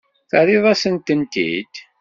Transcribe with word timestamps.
Terriḍ-asen-tent-id? 0.29 1.73